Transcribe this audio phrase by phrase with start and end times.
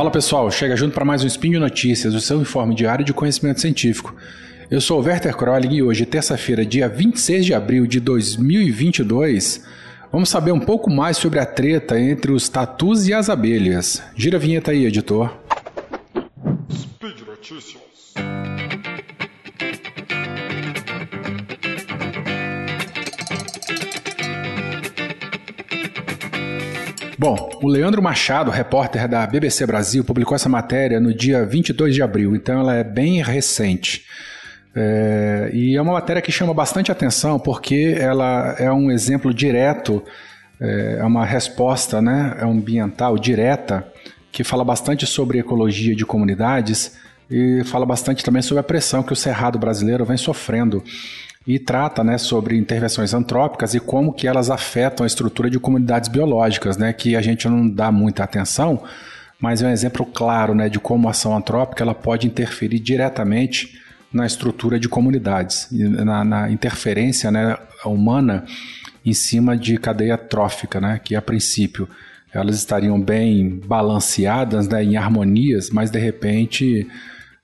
[0.00, 3.12] Fala pessoal, chega junto para mais um Spin de Notícias, o seu informe diário de
[3.12, 4.16] conhecimento científico.
[4.70, 9.62] Eu sou o Werther Kroling e hoje, terça-feira, dia 26 de abril de 2022,
[10.10, 14.02] vamos saber um pouco mais sobre a treta entre os tatus e as abelhas.
[14.16, 15.36] Gira a vinheta aí, editor.
[16.72, 17.89] Speed Notícias.
[27.22, 32.00] Bom, o Leandro Machado, repórter da BBC Brasil, publicou essa matéria no dia 22 de
[32.00, 34.06] abril, então ela é bem recente.
[34.74, 40.02] É, e é uma matéria que chama bastante atenção porque ela é um exemplo direto,
[40.58, 43.86] é, é uma resposta né, ambiental direta
[44.32, 46.96] que fala bastante sobre ecologia de comunidades
[47.30, 50.82] e fala bastante também sobre a pressão que o cerrado brasileiro vem sofrendo
[51.46, 56.08] e trata né, sobre intervenções antrópicas e como que elas afetam a estrutura de comunidades
[56.08, 58.82] biológicas, né, que a gente não dá muita atenção,
[59.40, 63.80] mas é um exemplo claro né, de como a ação antrópica ela pode interferir diretamente
[64.12, 68.44] na estrutura de comunidades, na, na interferência né, humana
[69.04, 71.88] em cima de cadeia trófica, né, que a princípio
[72.32, 76.86] elas estariam bem balanceadas, né, em harmonias, mas de repente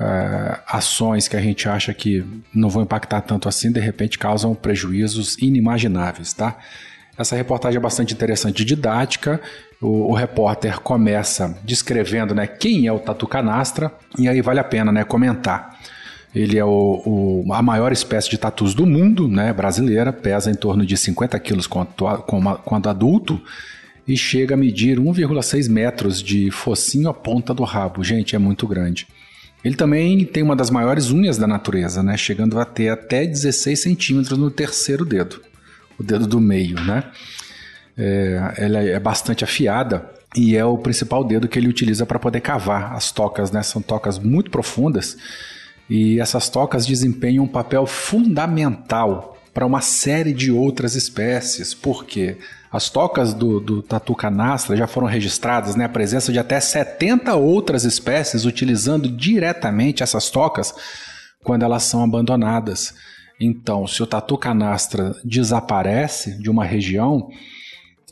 [0.00, 4.54] uh, ações que a gente acha que não vão impactar tanto assim, de repente causam
[4.54, 6.58] prejuízos inimagináveis, tá?
[7.16, 9.40] Essa reportagem é bastante interessante e didática.
[9.80, 14.64] O, o, repórter começa descrevendo né, quem é o Tatu Canastra, e aí vale a
[14.64, 15.78] pena né, comentar.
[16.34, 20.54] Ele é o, o, a maior espécie de tatus do mundo, né, brasileira, pesa em
[20.54, 21.88] torno de 50 quilos quando,
[22.64, 23.40] quando adulto
[24.08, 28.02] e chega a medir 1,6 metros de focinho à ponta do rabo.
[28.02, 29.06] Gente, é muito grande.
[29.64, 32.16] Ele também tem uma das maiores unhas da natureza, né?
[32.16, 35.40] Chegando a ter até 16 centímetros no terceiro dedo,
[35.98, 37.04] o dedo do meio, né?
[37.96, 42.40] É, ela é bastante afiada e é o principal dedo que ele utiliza para poder
[42.40, 42.94] cavar.
[42.94, 43.62] As tocas, né?
[43.62, 45.16] São tocas muito profundas
[45.88, 51.74] e essas tocas desempenham um papel fundamental para uma série de outras espécies.
[51.74, 52.38] Por quê?
[52.72, 57.34] As tocas do, do tatu canastra já foram registradas, né, a presença de até 70
[57.34, 60.74] outras espécies utilizando diretamente essas tocas
[61.44, 62.94] quando elas são abandonadas.
[63.38, 67.28] Então, se o tatu canastra desaparece de uma região,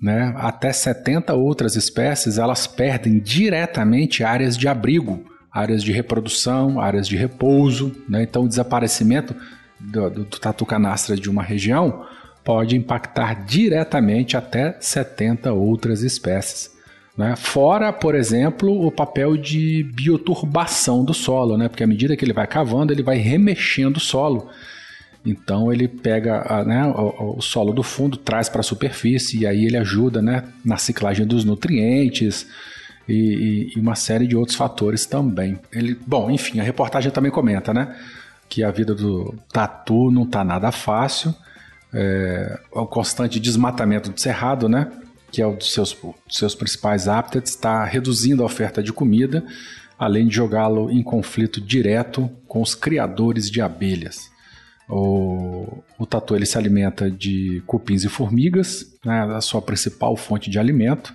[0.00, 7.08] né, até 70 outras espécies elas perdem diretamente áreas de abrigo, áreas de reprodução, áreas
[7.08, 7.90] de repouso.
[8.06, 8.24] Né?
[8.24, 9.34] Então, o desaparecimento
[9.80, 12.04] do, do, do tatu canastra de uma região
[12.44, 16.70] pode impactar diretamente até 70 outras espécies.
[17.16, 17.36] Né?
[17.36, 21.68] Fora, por exemplo, o papel de bioturbação do solo, né?
[21.68, 24.48] porque à medida que ele vai cavando, ele vai remexendo o solo.
[25.24, 29.66] Então ele pega né, o, o, solo do fundo, traz para a superfície e aí
[29.66, 32.48] ele ajuda né, na ciclagem dos nutrientes
[33.08, 35.60] e, e, e, uma série de outros fatores também.
[35.72, 37.94] Ele, bom, enfim, a reportagem também comenta né,
[38.48, 41.32] que a vida do tatu não está nada fácil
[41.92, 44.90] é, o constante desmatamento do cerrado, né?
[45.32, 45.96] que é um dos seus,
[46.28, 49.42] seus principais hábitats, está reduzindo a oferta de comida,
[49.98, 54.30] além de jogá-lo em conflito direto com os criadores de abelhas.
[54.88, 60.50] O, o tatu ele se alimenta de cupins e formigas, né, a sua principal fonte
[60.50, 61.14] de alimento,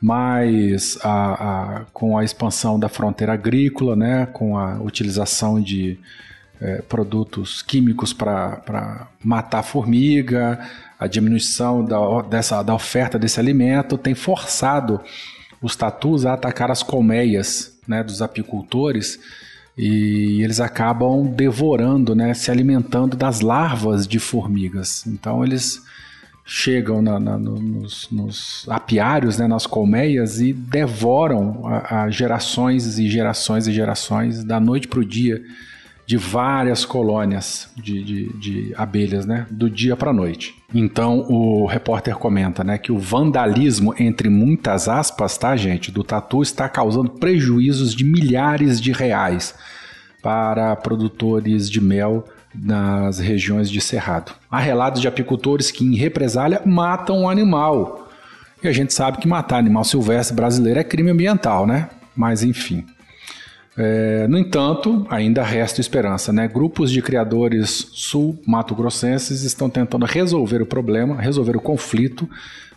[0.00, 1.34] mas a,
[1.80, 5.98] a, com a expansão da fronteira agrícola, né, com a utilização de
[6.64, 10.58] é, produtos químicos para matar formiga,
[10.98, 14.98] a diminuição da, dessa, da oferta desse alimento tem forçado
[15.60, 19.20] os tatus a atacar as colmeias né, dos apicultores
[19.76, 25.06] e eles acabam devorando, né, se alimentando das larvas de formigas.
[25.06, 25.82] Então eles
[26.46, 33.06] chegam na, na, nos, nos, apiários, né, nas colmeias e devoram a, a gerações e
[33.06, 35.42] gerações e gerações da noite para o dia
[36.06, 40.54] de várias colônias de, de, de abelhas, né, do dia para a noite.
[40.74, 46.42] Então o repórter comenta, né, que o vandalismo entre muitas aspas, tá, gente, do tatu
[46.42, 49.54] está causando prejuízos de milhares de reais
[50.22, 52.24] para produtores de mel
[52.54, 54.32] nas regiões de cerrado.
[54.50, 58.08] Há relatos de apicultores que, em represália, matam um animal.
[58.62, 61.90] E a gente sabe que matar animal silvestre brasileiro é crime ambiental, né?
[62.16, 62.86] Mas enfim.
[63.76, 66.32] É, no entanto, ainda resta esperança.
[66.32, 66.46] Né?
[66.46, 72.28] Grupos de criadores sul-mato-grossenses estão tentando resolver o problema, resolver o conflito,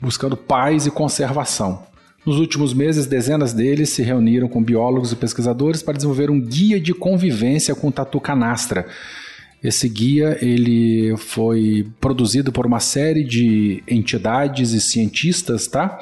[0.00, 1.84] buscando paz e conservação.
[2.26, 6.78] Nos últimos meses, dezenas deles se reuniram com biólogos e pesquisadores para desenvolver um guia
[6.78, 8.86] de convivência com o tatu canastra.
[9.62, 15.98] Esse guia ele foi produzido por uma série de entidades e cientistas, tá?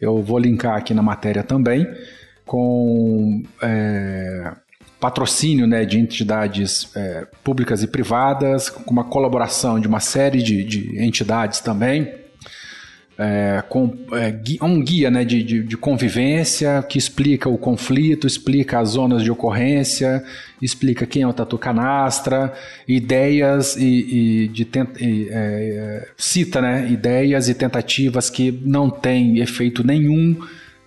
[0.00, 1.86] Eu vou linkar aqui na matéria também
[2.50, 4.52] com é,
[4.98, 10.64] patrocínio né, de entidades é, públicas e privadas, com uma colaboração de uma série de,
[10.64, 12.20] de entidades também
[13.20, 18.78] é, com é, um guia né, de, de, de, convivência que explica o conflito, explica
[18.78, 20.24] as zonas de ocorrência,
[20.62, 22.50] explica quem é o tatu canastra,
[22.88, 24.66] ideias e, e de
[24.98, 30.38] e, é, é, cita né, ideias e tentativas que não têm efeito nenhum.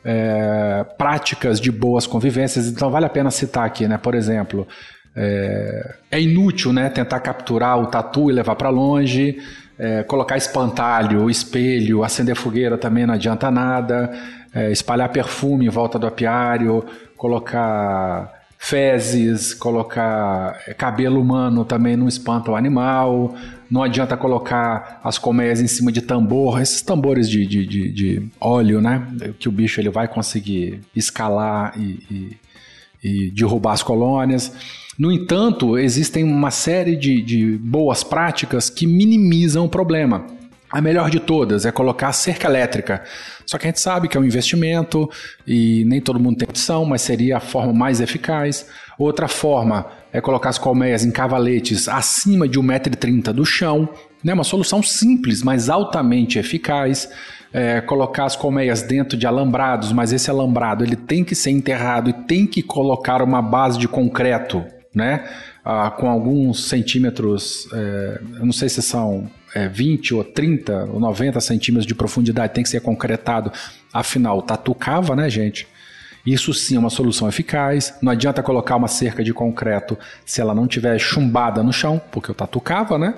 [0.05, 3.97] É, práticas de boas convivências, então vale a pena citar aqui, né?
[3.97, 4.67] Por exemplo,
[5.15, 9.39] é, é inútil né, tentar capturar o tatu e levar para longe
[9.77, 14.11] é, colocar espantalho, espelho, acender fogueira também não adianta nada,
[14.53, 16.85] é, espalhar perfume em volta do apiário,
[17.17, 23.35] colocar fezes, colocar é, cabelo humano também não espanta o animal,
[23.73, 28.29] não adianta colocar as colmeias em cima de tambor, esses tambores de, de, de, de
[28.39, 29.01] óleo, né?
[29.39, 32.37] Que o bicho ele vai conseguir escalar e,
[33.03, 34.53] e, e derrubar as colônias.
[34.95, 40.27] No entanto, existem uma série de, de boas práticas que minimizam o problema.
[40.71, 43.03] A melhor de todas é colocar cerca elétrica.
[43.43, 45.09] Só que a gente sabe que é um investimento
[45.47, 48.67] e nem todo mundo tem opção, mas seria a forma mais eficaz.
[48.97, 53.89] Outra forma é colocar as colmeias em cavaletes acima de 1,30m do chão.
[54.23, 54.33] Né?
[54.33, 57.09] Uma solução simples, mas altamente eficaz.
[57.51, 62.09] É, colocar as colmeias dentro de alambrados, mas esse alambrado ele tem que ser enterrado
[62.09, 65.27] e tem que colocar uma base de concreto né?
[65.65, 70.99] Ah, com alguns centímetros, é, eu não sei se são é, 20 ou 30 ou
[70.99, 73.51] 90 centímetros de profundidade, tem que ser concretado.
[73.91, 75.67] Afinal, tatu cava, né, gente?
[76.25, 77.93] Isso sim é uma solução eficaz.
[78.01, 82.31] Não adianta colocar uma cerca de concreto se ela não tiver chumbada no chão, porque
[82.31, 83.13] o tatu cava, né?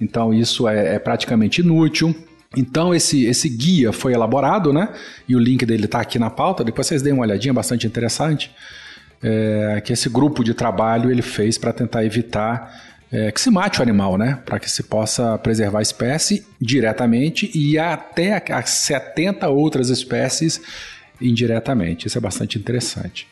[0.00, 2.14] Então isso é, é praticamente inútil.
[2.56, 4.90] Então esse, esse guia foi elaborado, né?
[5.28, 6.62] E o link dele está aqui na pauta.
[6.62, 8.50] Depois vocês deem uma olhadinha, bastante interessante
[9.22, 13.78] é, que esse grupo de trabalho ele fez para tentar evitar é, que se mate
[13.78, 14.38] o animal, né?
[14.44, 20.60] Para que se possa preservar a espécie diretamente e até a 70 outras espécies
[21.20, 22.06] indiretamente.
[22.06, 23.26] Isso é bastante interessante.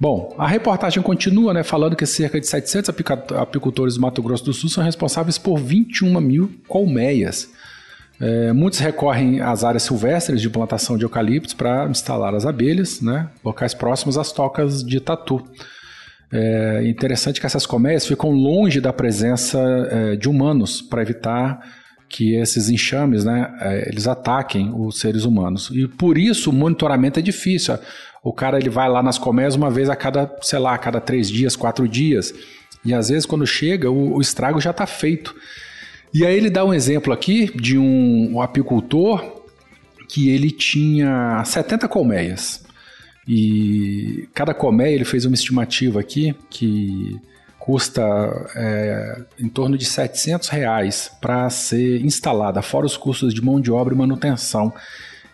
[0.00, 2.90] Bom, a reportagem continua né, falando que cerca de 700
[3.36, 7.50] apicultores do Mato Grosso do Sul são responsáveis por 21 mil colmeias
[8.20, 13.28] é, muitos recorrem às áreas silvestres de plantação de eucaliptos para instalar as abelhas, né,
[13.44, 15.42] locais próximos às tocas de tatu.
[16.30, 19.58] É interessante que essas colmeias ficam longe da presença
[19.90, 21.60] é, de humanos para evitar
[22.08, 25.70] que esses enxames, né, é, eles ataquem os seres humanos.
[25.72, 27.78] E por isso o monitoramento é difícil.
[28.22, 31.00] O cara ele vai lá nas colmeias uma vez a cada, sei lá, a cada
[31.00, 32.34] três dias, quatro dias.
[32.84, 35.34] E às vezes quando chega o, o estrago já está feito.
[36.12, 39.42] E aí ele dá um exemplo aqui de um, um apicultor
[40.08, 42.64] que ele tinha 70 colmeias.
[43.26, 47.20] E cada colmeia ele fez uma estimativa aqui que
[47.68, 48.02] custa
[48.56, 53.70] é, em torno de 700 reais para ser instalada, fora os custos de mão de
[53.70, 54.72] obra e manutenção.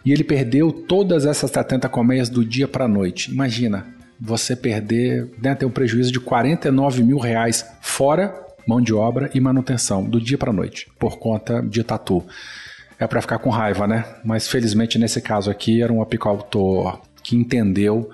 [0.05, 3.31] E ele perdeu todas essas 70 colmeias do dia para a noite.
[3.31, 3.87] Imagina,
[4.21, 8.35] você perder, né, ter um prejuízo de 49 mil reais, fora
[8.67, 12.21] mão de obra e manutenção do dia para noite por conta de tatu.
[12.99, 14.07] É para ficar com raiva, né?
[14.25, 18.11] Mas felizmente nesse caso aqui era um apicultor que entendeu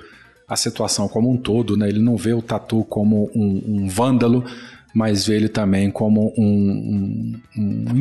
[0.51, 1.89] a situação como um todo, né?
[1.89, 4.45] Ele não vê o tatu como um, um vândalo,
[4.93, 7.97] mas vê ele também como um, um, um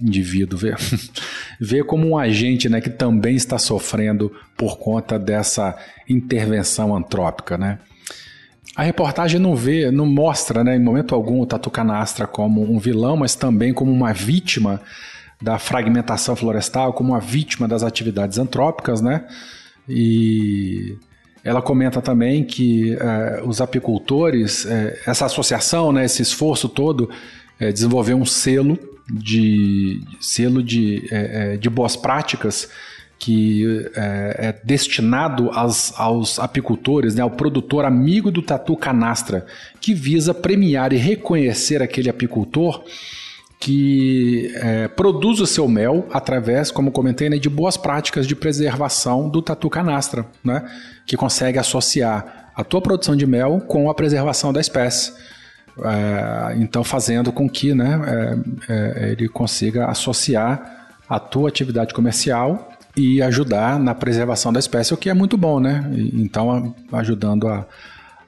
[0.00, 0.74] indivíduo, vê,
[1.60, 7.78] vê como um agente né, que também está sofrendo por conta dessa intervenção antrópica, né?
[8.74, 12.80] A reportagem não vê, não mostra, né, em momento algum, o Tatu Canastra como um
[12.80, 14.80] vilão, mas também como uma vítima
[15.40, 19.26] da fragmentação florestal, como uma vítima das atividades antrópicas, né?
[19.88, 20.98] E
[21.42, 27.10] ela comenta também que eh, os apicultores, eh, essa associação, né, esse esforço todo,
[27.58, 28.78] eh, desenvolveu um selo
[29.12, 31.02] de selo de,
[31.58, 32.68] de boas práticas
[33.18, 39.44] que é, destinado aos, aos, apicultores, né, ao produtor amigo do tatu canastra,
[39.80, 42.84] que visa premiar e reconhecer aquele apicultor
[43.60, 49.28] que é, produz o seu mel através, como comentei, né, de boas práticas de preservação
[49.28, 50.64] do tatu canastra, né,
[51.04, 55.12] que consegue associar a tua produção de mel com a preservação da espécie.
[55.78, 58.00] É, então, fazendo com que né,
[58.66, 64.94] é, é ele consiga associar a tua atividade comercial e ajudar na preservação da espécie,
[64.94, 65.84] o que é muito bom, né?
[66.14, 67.66] Então, ajudando a,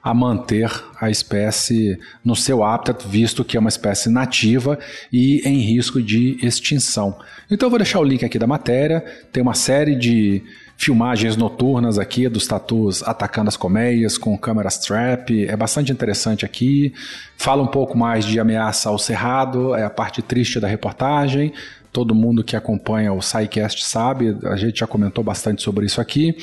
[0.03, 0.69] a manter
[0.99, 4.77] a espécie no seu hábitat, visto que é uma espécie nativa
[5.11, 7.17] e em risco de extinção.
[7.49, 8.99] Então, eu vou deixar o link aqui da matéria,
[9.31, 10.43] tem uma série de,
[10.77, 15.29] filmagens noturnas aqui dos tatus atacando as colmeias com câmera strap.
[15.47, 16.93] É bastante interessante aqui.
[17.37, 21.53] Fala um pouco mais de ameaça ao cerrado, é a parte triste da reportagem.
[21.91, 26.35] Todo mundo que acompanha o SciCast sabe, a gente já comentou bastante sobre isso aqui.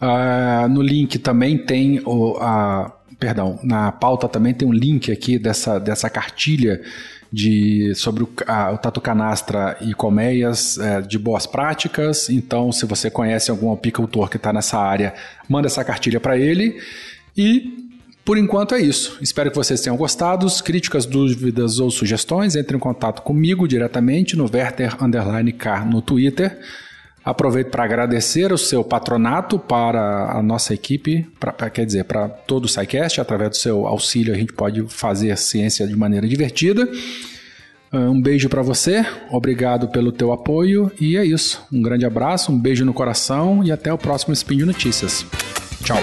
[0.00, 5.38] Uh, no link também tem o, a, perdão, na pauta também tem um link aqui
[5.38, 6.80] dessa, dessa cartilha
[7.32, 12.30] de, sobre o, a, o tatu canastra e colmeias é, de boas práticas.
[12.30, 15.14] Então, se você conhece algum apicultor que está nessa área,
[15.48, 16.80] manda essa cartilha para ele.
[17.36, 17.88] E
[18.24, 19.18] por enquanto é isso.
[19.20, 20.46] Espero que vocês tenham gostado.
[20.62, 24.96] Críticas, dúvidas ou sugestões, entre em contato comigo diretamente no Werther
[25.56, 26.58] Car no Twitter.
[27.28, 32.26] Aproveito para agradecer o seu patronato para a nossa equipe, pra, pra, quer dizer, para
[32.26, 33.20] todo o SciCast.
[33.20, 36.88] Através do seu auxílio, a gente pode fazer ciência de maneira divertida.
[37.92, 41.62] Ah, um beijo para você, obrigado pelo teu apoio e é isso.
[41.70, 45.26] Um grande abraço, um beijo no coração e até o próximo Spin de Notícias.
[45.84, 46.02] Tchau.